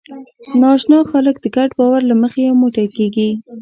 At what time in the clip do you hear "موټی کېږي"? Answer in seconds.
2.61-3.29